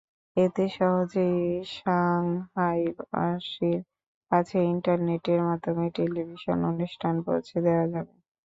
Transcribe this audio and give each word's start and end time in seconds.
এতে 0.37 0.69
সহজেই 0.69 1.39
সাংহাইবাসীর 1.77 3.79
কাছে 4.31 4.57
ইন্টারনেটের 4.73 5.39
মাধ্যমে 5.47 5.85
টেলিভিশন 5.97 6.57
অনুষ্ঠান 6.71 7.15
পৌঁছে 7.25 7.57
দেওয়া 7.65 7.85
যাবে। 7.93 8.13